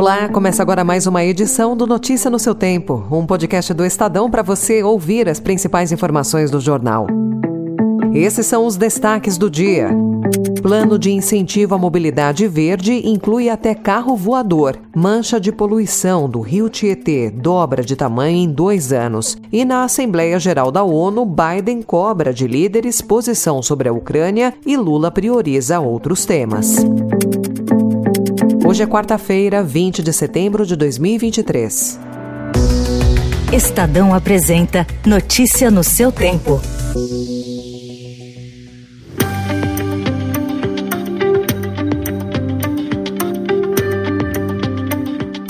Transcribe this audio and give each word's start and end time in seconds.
Olá, 0.00 0.30
começa 0.30 0.62
agora 0.62 0.82
mais 0.82 1.06
uma 1.06 1.22
edição 1.22 1.76
do 1.76 1.86
Notícia 1.86 2.30
no 2.30 2.38
seu 2.38 2.54
Tempo, 2.54 3.06
um 3.12 3.26
podcast 3.26 3.74
do 3.74 3.84
Estadão 3.84 4.30
para 4.30 4.40
você 4.40 4.82
ouvir 4.82 5.28
as 5.28 5.38
principais 5.38 5.92
informações 5.92 6.50
do 6.50 6.58
jornal. 6.58 7.06
Esses 8.14 8.46
são 8.46 8.64
os 8.64 8.78
destaques 8.78 9.36
do 9.36 9.50
dia. 9.50 9.90
Plano 10.62 10.98
de 10.98 11.10
incentivo 11.10 11.74
à 11.74 11.78
mobilidade 11.78 12.48
verde 12.48 13.06
inclui 13.06 13.50
até 13.50 13.74
carro 13.74 14.16
voador. 14.16 14.78
Mancha 14.96 15.38
de 15.38 15.52
poluição 15.52 16.30
do 16.30 16.40
rio 16.40 16.70
Tietê 16.70 17.30
dobra 17.30 17.84
de 17.84 17.94
tamanho 17.94 18.38
em 18.38 18.50
dois 18.50 18.94
anos. 18.94 19.36
E 19.52 19.66
na 19.66 19.84
Assembleia 19.84 20.38
Geral 20.40 20.72
da 20.72 20.82
ONU, 20.82 21.26
Biden 21.26 21.82
cobra 21.82 22.32
de 22.32 22.46
líderes 22.46 23.02
posição 23.02 23.62
sobre 23.62 23.90
a 23.90 23.92
Ucrânia 23.92 24.54
e 24.64 24.78
Lula 24.78 25.10
prioriza 25.10 25.78
outros 25.78 26.24
temas. 26.24 26.76
Hoje 28.70 28.84
é 28.84 28.86
quarta-feira, 28.86 29.64
20 29.64 30.00
de 30.00 30.12
setembro 30.12 30.64
de 30.64 30.76
2023. 30.76 31.98
Estadão 33.52 34.14
apresenta 34.14 34.86
Notícia 35.04 35.72
no 35.72 35.82
seu 35.82 36.12
tempo. 36.12 36.60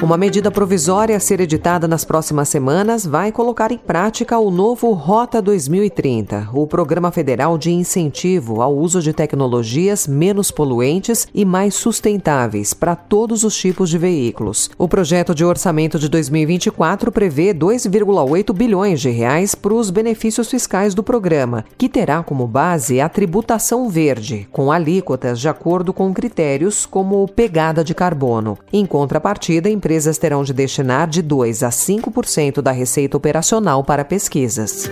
Uma 0.02 0.16
medida 0.16 0.50
provisória 0.50 1.14
a 1.14 1.20
ser 1.20 1.40
editada 1.40 1.86
nas 1.86 2.06
próximas 2.06 2.48
semanas 2.48 3.04
vai 3.04 3.30
colocar 3.30 3.70
em 3.70 3.76
prática 3.76 4.38
o 4.38 4.50
novo 4.50 4.92
Rota 4.92 5.42
2030, 5.42 6.48
o 6.54 6.66
Programa 6.66 7.12
Federal 7.12 7.58
de 7.58 7.70
Incentivo 7.70 8.62
ao 8.62 8.74
uso 8.74 9.02
de 9.02 9.12
tecnologias 9.12 10.06
menos 10.06 10.50
poluentes 10.50 11.28
e 11.34 11.44
mais 11.44 11.74
sustentáveis 11.74 12.72
para 12.72 12.96
todos 12.96 13.44
os 13.44 13.54
tipos 13.54 13.90
de 13.90 13.98
veículos. 13.98 14.70
O 14.78 14.88
projeto 14.88 15.34
de 15.34 15.44
orçamento 15.44 15.98
de 15.98 16.08
2024 16.08 17.12
prevê 17.12 17.52
2,8 17.52 18.54
bilhões 18.54 19.02
de 19.02 19.10
reais 19.10 19.54
para 19.54 19.74
os 19.74 19.90
benefícios 19.90 20.48
fiscais 20.48 20.94
do 20.94 21.02
programa, 21.02 21.62
que 21.76 21.90
terá 21.90 22.22
como 22.22 22.46
base 22.46 23.02
a 23.02 23.08
tributação 23.08 23.86
verde, 23.90 24.48
com 24.50 24.72
alíquotas 24.72 25.38
de 25.38 25.48
acordo 25.48 25.92
com 25.92 26.14
critérios 26.14 26.86
como 26.86 27.28
pegada 27.28 27.84
de 27.84 27.94
carbono. 27.94 28.56
Em 28.72 28.86
contrapartida, 28.86 29.68
empresas 29.68 29.89
empresas 29.90 30.18
terão 30.18 30.44
de 30.44 30.52
destinar 30.52 31.08
de 31.08 31.20
2 31.20 31.64
a 31.64 31.68
5% 31.68 32.62
da 32.62 32.70
receita 32.70 33.16
operacional 33.16 33.82
para 33.82 34.04
pesquisas. 34.04 34.88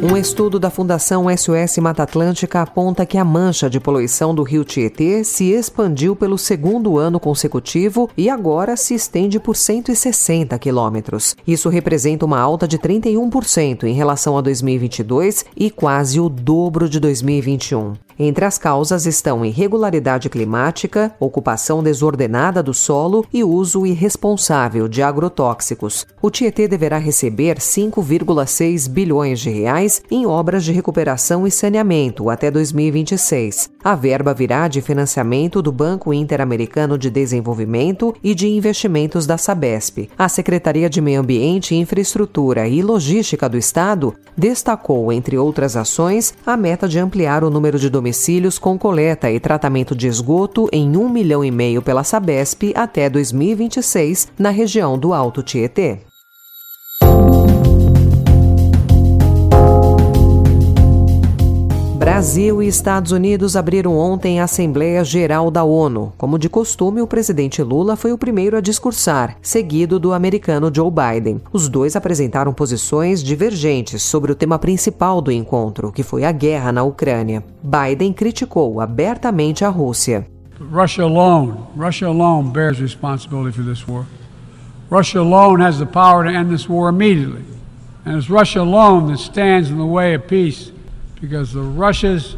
Um 0.00 0.16
estudo 0.16 0.60
da 0.60 0.70
Fundação 0.70 1.24
SOS 1.36 1.78
Mata 1.78 2.04
Atlântica 2.04 2.62
aponta 2.62 3.04
que 3.04 3.18
a 3.18 3.24
mancha 3.24 3.68
de 3.68 3.80
poluição 3.80 4.32
do 4.32 4.44
rio 4.44 4.62
Tietê 4.62 5.24
se 5.24 5.50
expandiu 5.50 6.14
pelo 6.14 6.38
segundo 6.38 6.96
ano 6.96 7.18
consecutivo 7.18 8.08
e 8.16 8.30
agora 8.30 8.76
se 8.76 8.94
estende 8.94 9.40
por 9.40 9.56
160 9.56 10.56
quilômetros. 10.60 11.34
Isso 11.44 11.68
representa 11.68 12.24
uma 12.24 12.38
alta 12.38 12.68
de 12.68 12.78
31% 12.78 13.82
em 13.82 13.94
relação 13.94 14.38
a 14.38 14.40
2022 14.40 15.46
e 15.56 15.68
quase 15.68 16.20
o 16.20 16.28
dobro 16.28 16.88
de 16.88 17.00
2021. 17.00 18.05
Entre 18.18 18.46
as 18.46 18.56
causas 18.56 19.04
estão 19.04 19.44
irregularidade 19.44 20.30
climática, 20.30 21.14
ocupação 21.20 21.82
desordenada 21.82 22.62
do 22.62 22.72
solo 22.72 23.26
e 23.30 23.44
uso 23.44 23.84
irresponsável 23.84 24.88
de 24.88 25.02
agrotóxicos. 25.02 26.06
O 26.22 26.30
Tietê 26.30 26.66
deverá 26.66 26.96
receber 26.96 27.58
5,6 27.58 28.88
bilhões 28.88 29.38
de 29.40 29.50
reais 29.50 30.02
em 30.10 30.24
obras 30.24 30.64
de 30.64 30.72
recuperação 30.72 31.46
e 31.46 31.50
saneamento 31.50 32.30
até 32.30 32.50
2026. 32.50 33.68
A 33.84 33.94
verba 33.94 34.32
virá 34.32 34.66
de 34.66 34.80
financiamento 34.80 35.60
do 35.60 35.70
Banco 35.70 36.12
Interamericano 36.14 36.96
de 36.96 37.10
Desenvolvimento 37.10 38.14
e 38.24 38.34
de 38.34 38.48
investimentos 38.48 39.26
da 39.26 39.36
Sabesp. 39.36 40.08
A 40.16 40.28
Secretaria 40.28 40.88
de 40.88 41.02
Meio 41.02 41.20
Ambiente, 41.20 41.74
Infraestrutura 41.74 42.66
e 42.66 42.80
Logística 42.80 43.46
do 43.46 43.58
Estado 43.58 44.14
destacou, 44.34 45.12
entre 45.12 45.36
outras 45.36 45.76
ações, 45.76 46.34
a 46.44 46.56
meta 46.56 46.88
de 46.88 46.98
ampliar 46.98 47.44
o 47.44 47.50
número 47.50 47.78
de 47.78 47.90
domicílios 47.90 48.05
com 48.58 48.78
coleta 48.78 49.30
e 49.30 49.40
tratamento 49.40 49.94
de 49.94 50.06
esgoto 50.06 50.68
em 50.72 50.96
um 50.96 51.08
milhão 51.08 51.44
e 51.44 51.50
meio 51.50 51.82
pela 51.82 52.04
Sabesp 52.04 52.72
até 52.74 53.10
2026 53.10 54.28
na 54.38 54.50
região 54.50 54.98
do 54.98 55.12
Alto 55.12 55.42
Tietê. 55.42 56.05
Brasil 62.06 62.62
e 62.62 62.68
Estados 62.68 63.10
Unidos 63.10 63.56
abriram 63.56 63.98
ontem 63.98 64.38
a 64.38 64.44
Assembleia 64.44 65.02
Geral 65.02 65.50
da 65.50 65.64
ONU. 65.64 66.12
Como 66.16 66.38
de 66.38 66.48
costume, 66.48 67.00
o 67.00 67.06
presidente 67.06 67.64
Lula 67.64 67.96
foi 67.96 68.12
o 68.12 68.16
primeiro 68.16 68.56
a 68.56 68.60
discursar, 68.60 69.36
seguido 69.42 69.98
do 69.98 70.12
americano 70.12 70.70
Joe 70.72 70.88
Biden. 70.88 71.40
Os 71.52 71.68
dois 71.68 71.96
apresentaram 71.96 72.52
posições 72.54 73.24
divergentes 73.24 74.04
sobre 74.04 74.30
o 74.30 74.36
tema 74.36 74.56
principal 74.56 75.20
do 75.20 75.32
encontro, 75.32 75.90
que 75.90 76.04
foi 76.04 76.22
a 76.22 76.30
guerra 76.30 76.70
na 76.70 76.84
Ucrânia. 76.84 77.42
Biden 77.60 78.12
criticou 78.12 78.80
abertamente 78.80 79.64
a 79.64 79.68
Rússia. 79.68 80.28
Russia 80.60 81.02
alone, 81.02 81.54
Russia 81.76 82.06
alone 82.06 82.50
bears 82.50 82.78
responsibility 82.78 83.50
for 83.50 83.64
this 83.64 83.84
war. 83.84 84.06
Russia 84.88 85.18
alone 85.18 85.60
has 85.60 85.80
the 85.80 85.86
power 85.86 86.22
to 86.22 86.30
end 86.30 86.54
this 86.54 86.68
war 86.68 86.88
immediately. 86.88 87.42
And 88.04 88.16
it's 88.16 88.30
Russia 88.30 88.60
alone 88.60 89.08
that 89.08 89.18
stands 89.18 89.70
in 89.70 89.76
the 89.76 89.84
way 89.84 90.14
of 90.14 90.28
peace. 90.28 90.70
Because 91.20 91.52
the 91.52 91.60
Russia's 91.60 92.36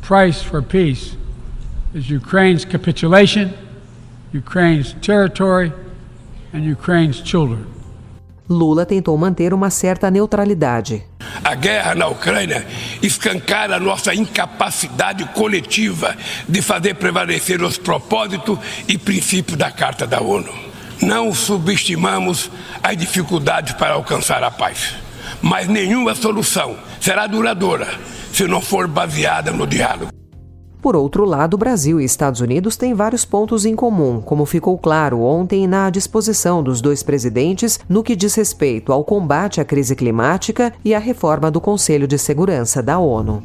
price 0.00 0.42
for 0.42 0.62
peace 0.62 1.16
is 1.94 2.08
Ukraine's 2.08 2.64
capitulation, 2.64 3.52
Ukraine's 4.32 4.94
territory, 5.00 5.72
and 6.52 6.64
Ukraine's 6.64 7.20
children. 7.20 7.66
Lula 8.48 8.84
tentou 8.84 9.16
manter 9.16 9.54
uma 9.54 9.70
certa 9.70 10.10
neutralidade. 10.10 11.04
A 11.44 11.54
guerra 11.54 11.94
na 11.94 12.08
Ucrânia 12.08 12.66
escancara 13.02 13.80
nossa 13.80 14.14
incapacidade 14.14 15.24
coletiva 15.34 16.16
de 16.48 16.60
fazer 16.62 16.94
prevalecer 16.94 17.62
os 17.62 17.78
propósitos 17.78 18.58
e 18.86 18.98
princípios 18.98 19.56
da 19.56 19.70
Carta 19.70 20.06
da 20.06 20.20
ONU. 20.20 20.52
Não 21.00 21.34
subestimamos 21.34 22.50
as 22.82 22.96
dificuldades 22.96 23.74
para 23.74 23.94
alcançar 23.94 24.42
a 24.44 24.50
paz, 24.50 24.94
mas 25.40 25.66
nenhuma 25.66 26.14
solução 26.14 26.76
será 27.02 27.26
duradoura 27.26 27.88
se 28.32 28.46
não 28.46 28.60
for 28.60 28.86
baseada 28.86 29.50
no 29.50 29.66
diálogo. 29.66 30.12
Por 30.80 30.94
outro 30.94 31.24
lado, 31.24 31.58
Brasil 31.58 32.00
e 32.00 32.04
Estados 32.04 32.40
Unidos 32.40 32.76
têm 32.76 32.94
vários 32.94 33.24
pontos 33.24 33.64
em 33.64 33.74
comum, 33.74 34.20
como 34.20 34.46
ficou 34.46 34.78
claro 34.78 35.20
ontem 35.20 35.66
na 35.66 35.90
disposição 35.90 36.62
dos 36.62 36.80
dois 36.80 37.02
presidentes 37.02 37.78
no 37.88 38.04
que 38.04 38.14
diz 38.14 38.34
respeito 38.36 38.92
ao 38.92 39.04
combate 39.04 39.60
à 39.60 39.64
crise 39.64 39.96
climática 39.96 40.72
e 40.84 40.94
à 40.94 40.98
reforma 41.00 41.50
do 41.50 41.60
Conselho 41.60 42.06
de 42.06 42.18
Segurança 42.18 42.80
da 42.80 42.98
ONU. 43.00 43.42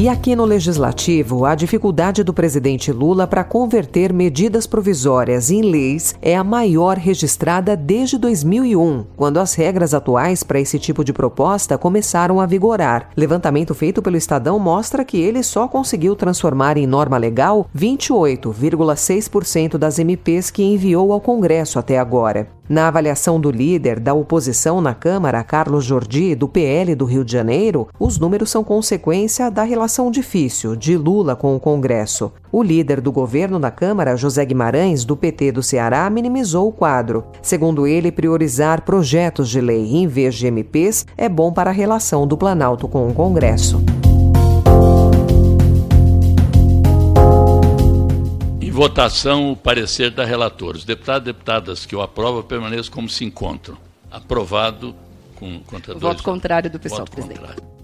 E 0.00 0.08
aqui 0.08 0.34
no 0.34 0.46
Legislativo, 0.46 1.44
a 1.44 1.54
dificuldade 1.54 2.24
do 2.24 2.32
presidente 2.32 2.90
Lula 2.90 3.26
para 3.26 3.44
converter 3.44 4.14
medidas 4.14 4.66
provisórias 4.66 5.50
em 5.50 5.60
leis 5.60 6.14
é 6.22 6.34
a 6.34 6.42
maior 6.42 6.96
registrada 6.96 7.76
desde 7.76 8.16
2001, 8.16 9.04
quando 9.14 9.36
as 9.36 9.52
regras 9.52 9.92
atuais 9.92 10.42
para 10.42 10.58
esse 10.58 10.78
tipo 10.78 11.04
de 11.04 11.12
proposta 11.12 11.76
começaram 11.76 12.40
a 12.40 12.46
vigorar. 12.46 13.10
Levantamento 13.14 13.74
feito 13.74 14.00
pelo 14.00 14.16
Estadão 14.16 14.58
mostra 14.58 15.04
que 15.04 15.20
ele 15.20 15.42
só 15.42 15.68
conseguiu 15.68 16.16
transformar 16.16 16.78
em 16.78 16.86
norma 16.86 17.18
legal 17.18 17.68
28,6% 17.76 19.76
das 19.76 19.98
MPs 19.98 20.50
que 20.50 20.62
enviou 20.62 21.12
ao 21.12 21.20
Congresso 21.20 21.78
até 21.78 21.98
agora. 21.98 22.59
Na 22.70 22.86
avaliação 22.86 23.40
do 23.40 23.50
líder 23.50 23.98
da 23.98 24.14
oposição 24.14 24.80
na 24.80 24.94
Câmara, 24.94 25.42
Carlos 25.42 25.84
Jordi, 25.84 26.36
do 26.36 26.46
PL 26.46 26.94
do 26.94 27.04
Rio 27.04 27.24
de 27.24 27.32
Janeiro, 27.32 27.88
os 27.98 28.16
números 28.16 28.48
são 28.48 28.62
consequência 28.62 29.50
da 29.50 29.64
relação 29.64 30.08
difícil 30.08 30.76
de 30.76 30.96
Lula 30.96 31.34
com 31.34 31.56
o 31.56 31.58
Congresso. 31.58 32.30
O 32.52 32.62
líder 32.62 33.00
do 33.00 33.10
governo 33.10 33.58
na 33.58 33.72
Câmara, 33.72 34.14
José 34.14 34.44
Guimarães, 34.44 35.04
do 35.04 35.16
PT 35.16 35.50
do 35.50 35.64
Ceará, 35.64 36.08
minimizou 36.08 36.68
o 36.68 36.72
quadro. 36.72 37.24
Segundo 37.42 37.88
ele, 37.88 38.12
priorizar 38.12 38.82
projetos 38.82 39.48
de 39.48 39.60
lei 39.60 39.96
em 39.96 40.06
vez 40.06 40.36
de 40.36 40.46
MPs 40.46 41.08
é 41.18 41.28
bom 41.28 41.52
para 41.52 41.70
a 41.70 41.74
relação 41.74 42.24
do 42.24 42.38
Planalto 42.38 42.86
com 42.86 43.08
o 43.08 43.12
Congresso. 43.12 43.82
Votação 48.80 49.52
o 49.52 49.56
parecer 49.56 50.10
da 50.10 50.24
relatora. 50.24 50.78
Os 50.78 50.84
deputados 50.84 51.28
e 51.28 51.32
deputadas 51.32 51.84
que 51.84 51.94
o 51.94 52.00
aprovam 52.00 52.42
permaneçam 52.42 52.90
como 52.90 53.10
se 53.10 53.26
encontram. 53.26 53.76
Aprovado 54.10 54.94
com 55.36 55.60
contra 55.60 55.94
o 55.94 56.00
Voto 56.00 56.22
contrário 56.22 56.70
do 56.70 56.80
pessoal, 56.80 57.04
presidente. 57.04 57.40
Contrário. 57.40 57.79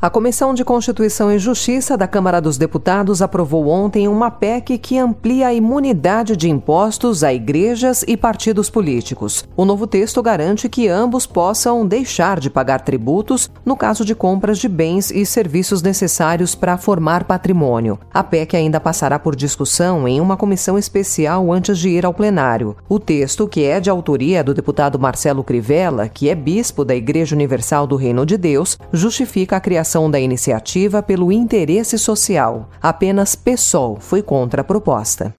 A 0.00 0.10
Comissão 0.10 0.52
de 0.52 0.64
Constituição 0.64 1.32
e 1.32 1.38
Justiça 1.38 1.96
da 1.96 2.06
Câmara 2.06 2.40
dos 2.40 2.58
Deputados 2.58 3.22
aprovou 3.22 3.68
ontem 3.68 4.06
uma 4.06 4.30
PEC 4.30 4.76
que 4.76 4.98
amplia 4.98 5.46
a 5.46 5.54
imunidade 5.54 6.36
de 6.36 6.50
impostos 6.50 7.24
a 7.24 7.32
igrejas 7.32 8.04
e 8.06 8.16
partidos 8.16 8.68
políticos. 8.68 9.48
O 9.56 9.64
novo 9.64 9.86
texto 9.86 10.20
garante 10.20 10.68
que 10.68 10.88
ambos 10.88 11.26
possam 11.26 11.86
deixar 11.86 12.38
de 12.38 12.50
pagar 12.50 12.80
tributos 12.80 13.48
no 13.64 13.76
caso 13.76 14.04
de 14.04 14.14
compras 14.14 14.58
de 14.58 14.68
bens 14.68 15.10
e 15.10 15.24
serviços 15.24 15.80
necessários 15.80 16.54
para 16.54 16.76
formar 16.76 17.24
patrimônio. 17.24 17.98
A 18.12 18.22
PEC 18.22 18.56
ainda 18.56 18.80
passará 18.80 19.18
por 19.18 19.34
discussão 19.34 20.06
em 20.06 20.20
uma 20.20 20.36
comissão 20.36 20.76
especial 20.76 21.50
antes 21.50 21.78
de 21.78 21.88
ir 21.88 22.04
ao 22.04 22.12
plenário. 22.12 22.76
O 22.88 22.98
texto, 22.98 23.48
que 23.48 23.64
é 23.64 23.80
de 23.80 23.88
autoria 23.88 24.44
do 24.44 24.52
deputado 24.52 24.98
Marcelo 24.98 25.42
Crivella, 25.42 26.08
que 26.08 26.28
é 26.28 26.34
bispo 26.34 26.84
da 26.84 26.94
Igreja 26.94 27.34
Universal 27.34 27.86
do 27.86 27.96
Reino 27.96 28.26
de 28.26 28.36
Deus, 28.36 28.76
justifica 28.92 29.56
a 29.56 29.60
criação 29.60 29.83
da 30.10 30.18
iniciativa 30.18 31.02
pelo 31.02 31.30
interesse 31.30 31.98
social. 31.98 32.68
Apenas 32.80 33.34
PSOL 33.36 33.98
foi 34.00 34.22
contra 34.22 34.62
a 34.62 34.64
proposta. 34.64 35.34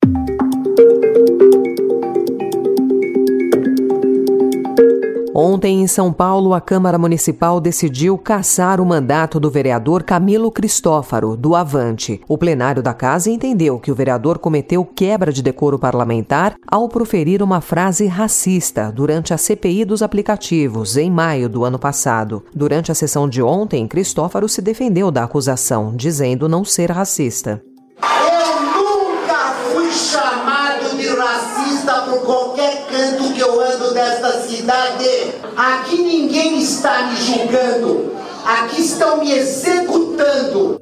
Ontem, 5.38 5.82
em 5.82 5.88
São 5.88 6.14
Paulo, 6.14 6.54
a 6.54 6.62
Câmara 6.62 6.98
Municipal 6.98 7.60
decidiu 7.60 8.18
cassar 8.18 8.80
o 8.80 8.86
mandato 8.86 9.38
do 9.38 9.52
vereador 9.52 10.02
Camilo 10.02 10.50
Cristófaro, 10.50 11.36
do 11.36 11.58
Avante. 11.58 12.22
O 12.26 12.38
plenário 12.38 12.82
da 12.82 12.94
casa 12.94 13.30
entendeu 13.30 13.78
que 13.78 13.92
o 13.92 13.96
vereador 13.96 14.40
cometeu 14.40 14.86
quebra 14.86 15.34
de 15.34 15.44
decoro 15.44 15.78
parlamentar 15.78 16.56
ao 16.66 16.88
proferir 16.88 17.44
uma 17.44 17.60
frase 17.60 18.08
racista 18.08 18.90
durante 18.94 19.34
a 19.34 19.38
CPI 19.38 19.84
dos 19.84 20.02
aplicativos, 20.02 20.96
em 20.96 21.12
maio 21.12 21.50
do 21.50 21.66
ano 21.66 21.78
passado. 21.78 22.46
Durante 22.56 22.90
a 22.90 22.96
sessão 22.96 23.28
de 23.28 23.42
ontem, 23.42 23.90
Cristófaro 23.90 24.48
se 24.48 24.62
defendeu 24.62 25.12
da 25.12 25.26
acusação, 25.26 25.94
dizendo 25.98 26.48
não 26.48 26.64
ser 26.64 26.90
racista. 26.92 27.62
Eu 28.02 28.62
nunca 28.62 29.54
fui 29.66 29.92
chamado 29.92 30.96
de 30.96 31.10
racista 31.10 32.04
por 32.04 32.55
Aqui 35.56 35.98
ninguém 35.98 36.60
está 36.60 37.08
me 37.08 37.16
julgando. 37.16 38.12
Aqui 38.46 38.82
estão 38.82 39.20
me 39.20 39.32
executando. 39.32 40.82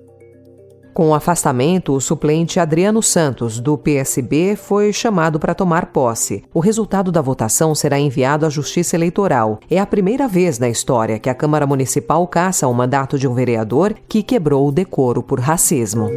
Com 0.94 1.10
o 1.10 1.14
afastamento, 1.14 1.94
o 1.94 2.02
suplente 2.02 2.60
Adriano 2.60 3.02
Santos, 3.02 3.60
do 3.60 3.78
PSB, 3.78 4.56
foi 4.56 4.92
chamado 4.92 5.40
para 5.40 5.56
tomar 5.56 5.88
posse. 5.88 6.44
O 6.54 6.60
resultado 6.60 7.12
da 7.12 7.22
votação 7.22 7.74
será 7.76 8.00
enviado 8.00 8.46
à 8.46 8.50
Justiça 8.50 8.96
Eleitoral. 8.96 9.60
É 9.70 9.80
a 9.80 9.86
primeira 9.86 10.28
vez 10.28 10.58
na 10.58 10.70
história 10.70 11.20
que 11.20 11.30
a 11.30 11.36
Câmara 11.36 11.68
Municipal 11.68 12.28
caça 12.28 12.68
o 12.68 12.74
mandato 12.74 13.18
de 13.18 13.28
um 13.28 13.34
vereador 13.34 13.96
que 14.08 14.22
quebrou 14.22 14.68
o 14.68 14.72
decoro 14.72 15.22
por 15.22 15.40
racismo. 15.40 16.10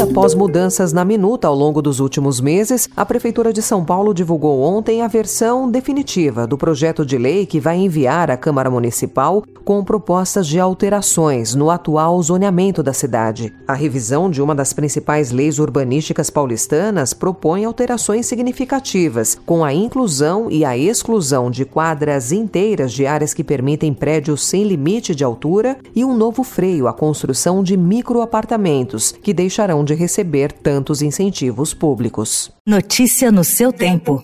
Após 0.00 0.34
mudanças 0.34 0.94
na 0.94 1.04
minuta 1.04 1.46
ao 1.46 1.54
longo 1.54 1.82
dos 1.82 2.00
últimos 2.00 2.40
meses, 2.40 2.88
a 2.96 3.04
Prefeitura 3.04 3.52
de 3.52 3.60
São 3.60 3.84
Paulo 3.84 4.14
divulgou 4.14 4.62
ontem 4.62 5.02
a 5.02 5.08
versão 5.08 5.70
definitiva 5.70 6.46
do 6.46 6.56
projeto 6.56 7.04
de 7.04 7.18
lei 7.18 7.44
que 7.44 7.60
vai 7.60 7.76
enviar 7.76 8.30
à 8.30 8.36
Câmara 8.36 8.70
Municipal 8.70 9.44
com 9.62 9.84
propostas 9.84 10.48
de 10.48 10.58
alterações 10.58 11.54
no 11.54 11.70
atual 11.70 12.20
zoneamento 12.22 12.82
da 12.82 12.94
cidade. 12.94 13.52
A 13.68 13.74
revisão 13.74 14.30
de 14.30 14.40
uma 14.40 14.54
das 14.54 14.72
principais 14.72 15.30
leis 15.30 15.58
urbanísticas 15.58 16.30
paulistanas 16.30 17.12
propõe 17.12 17.66
alterações 17.66 18.24
significativas, 18.24 19.38
com 19.44 19.62
a 19.62 19.74
inclusão 19.74 20.50
e 20.50 20.64
a 20.64 20.78
exclusão 20.78 21.50
de 21.50 21.66
quadras 21.66 22.32
inteiras 22.32 22.92
de 22.92 23.06
áreas 23.06 23.34
que 23.34 23.44
permitem 23.44 23.92
prédios 23.92 24.44
sem 24.44 24.64
limite 24.64 25.14
de 25.14 25.22
altura 25.22 25.76
e 25.94 26.06
um 26.06 26.16
novo 26.16 26.42
freio 26.42 26.88
à 26.88 26.92
construção 26.92 27.62
de 27.62 27.76
microapartamentos, 27.76 29.12
que 29.22 29.34
deixarão 29.34 29.84
de 29.84 29.89
receber 29.94 30.52
tantos 30.52 31.02
incentivos 31.02 31.74
públicos. 31.74 32.52
Notícia 32.66 33.30
no 33.30 33.44
seu 33.44 33.72
tempo. 33.72 34.22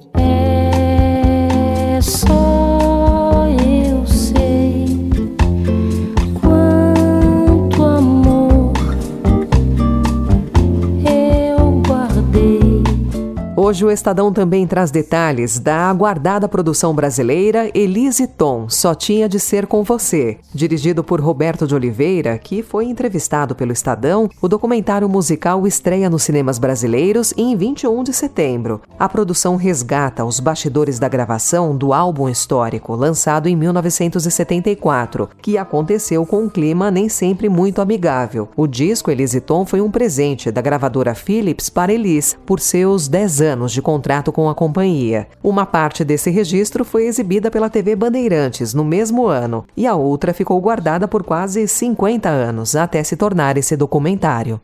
Hoje 13.66 13.84
o 13.84 13.90
Estadão 13.90 14.32
também 14.32 14.64
traz 14.64 14.92
detalhes 14.92 15.58
da 15.58 15.90
aguardada 15.90 16.46
produção 16.46 16.94
brasileira 16.94 17.68
Elise 17.74 18.28
Tom, 18.28 18.68
Só 18.68 18.94
Tinha 18.94 19.28
de 19.28 19.40
Ser 19.40 19.66
Com 19.66 19.82
Você. 19.82 20.38
Dirigido 20.54 21.02
por 21.02 21.20
Roberto 21.20 21.66
de 21.66 21.74
Oliveira, 21.74 22.38
que 22.38 22.62
foi 22.62 22.84
entrevistado 22.84 23.56
pelo 23.56 23.72
Estadão, 23.72 24.30
o 24.40 24.46
documentário 24.46 25.08
musical 25.08 25.66
estreia 25.66 26.08
nos 26.08 26.22
cinemas 26.22 26.60
brasileiros 26.60 27.34
em 27.36 27.56
21 27.56 28.04
de 28.04 28.12
setembro. 28.12 28.82
A 28.96 29.08
produção 29.08 29.56
resgata 29.56 30.24
os 30.24 30.38
bastidores 30.38 31.00
da 31.00 31.08
gravação 31.08 31.76
do 31.76 31.92
álbum 31.92 32.28
histórico, 32.28 32.94
lançado 32.94 33.48
em 33.48 33.56
1974, 33.56 35.28
que 35.42 35.58
aconteceu 35.58 36.24
com 36.24 36.44
um 36.44 36.48
clima 36.48 36.88
nem 36.88 37.08
sempre 37.08 37.48
muito 37.48 37.82
amigável. 37.82 38.48
O 38.56 38.68
disco 38.68 39.10
Elise 39.10 39.40
Tom 39.40 39.66
foi 39.66 39.80
um 39.80 39.90
presente 39.90 40.52
da 40.52 40.60
gravadora 40.60 41.16
Philips 41.16 41.68
para 41.68 41.92
Elis, 41.92 42.38
por 42.46 42.60
seus 42.60 43.08
10 43.08 43.40
anos 43.40 43.55
de 43.64 43.80
contrato 43.80 44.30
com 44.30 44.50
a 44.50 44.54
companhia. 44.54 45.26
Uma 45.42 45.64
parte 45.64 46.04
desse 46.04 46.30
registro 46.30 46.84
foi 46.84 47.06
exibida 47.06 47.50
pela 47.50 47.70
TV 47.70 47.96
Bandeirantes 47.96 48.74
no 48.74 48.84
mesmo 48.84 49.26
ano 49.26 49.64
e 49.74 49.86
a 49.86 49.94
outra 49.94 50.34
ficou 50.34 50.60
guardada 50.60 51.08
por 51.08 51.22
quase 51.22 51.66
50 51.66 52.28
anos 52.28 52.76
até 52.76 53.02
se 53.02 53.16
tornar 53.16 53.56
esse 53.56 53.76
documentário. 53.76 54.60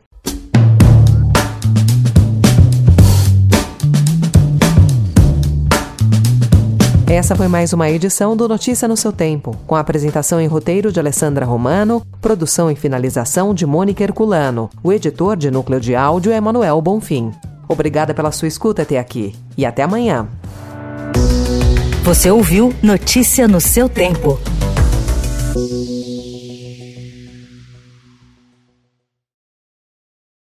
Essa 7.13 7.35
foi 7.35 7.47
mais 7.47 7.71
uma 7.73 7.91
edição 7.91 8.35
do 8.35 8.47
Notícia 8.47 8.87
no 8.87 8.97
seu 8.97 9.11
Tempo, 9.11 9.55
com 9.67 9.75
a 9.75 9.79
apresentação 9.79 10.41
em 10.41 10.47
roteiro 10.47 10.91
de 10.91 10.99
Alessandra 10.99 11.45
Romano, 11.45 12.01
produção 12.19 12.71
e 12.71 12.75
finalização 12.75 13.53
de 13.53 13.67
Mônica 13.67 14.03
Herculano. 14.03 14.67
O 14.83 14.91
editor 14.91 15.37
de 15.37 15.51
núcleo 15.51 15.79
de 15.79 15.95
áudio 15.95 16.31
é 16.31 16.41
Manuel 16.41 16.81
Bonfim. 16.81 17.31
Obrigada 17.73 18.13
pela 18.13 18.31
sua 18.31 18.47
escuta 18.47 18.83
até 18.83 18.99
aqui 18.99 19.35
e 19.57 19.65
até 19.65 19.81
amanhã. 19.81 20.27
Você 22.03 22.29
ouviu 22.29 22.71
Notícia 22.83 23.47
no 23.47 23.59
seu 23.59 23.89
tempo. 23.89 24.39